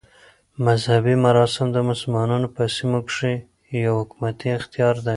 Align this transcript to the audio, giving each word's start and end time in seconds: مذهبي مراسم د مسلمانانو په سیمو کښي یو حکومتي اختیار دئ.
مذهبي 0.65 1.15
مراسم 1.25 1.67
د 1.71 1.77
مسلمانانو 1.89 2.47
په 2.55 2.63
سیمو 2.75 2.99
کښي 3.07 3.33
یو 3.85 3.93
حکومتي 4.01 4.49
اختیار 4.59 4.95
دئ. 5.05 5.09